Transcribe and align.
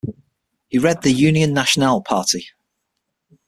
He 0.69 0.79
led 0.79 1.03
the 1.03 1.11
Union 1.13 1.53
Nationale 1.53 2.01
party. 2.01 2.47